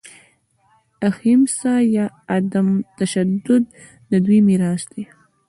[1.09, 2.05] اهیمسا یا
[2.35, 2.67] عدم
[2.99, 3.63] تشدد
[4.09, 5.03] د دوی میراث دی.